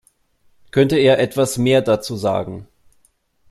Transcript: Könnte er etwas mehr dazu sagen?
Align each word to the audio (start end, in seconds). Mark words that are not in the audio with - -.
Könnte 0.71 0.97
er 0.97 1.19
etwas 1.19 1.59
mehr 1.59 1.83
dazu 1.83 2.15
sagen? 2.15 2.65